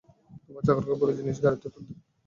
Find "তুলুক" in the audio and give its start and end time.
1.73-1.97